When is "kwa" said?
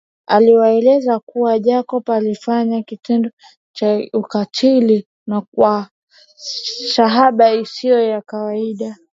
5.41-5.89